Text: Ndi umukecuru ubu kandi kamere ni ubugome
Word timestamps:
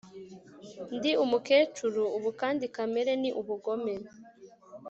Ndi 0.95 1.11
umukecuru 1.23 2.01
ubu 2.17 2.29
kandi 2.41 2.65
kamere 2.75 3.11
ni 3.21 3.29
ubugome 3.39 3.93